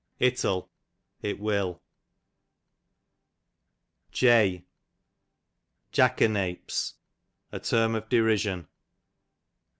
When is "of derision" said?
7.93-8.67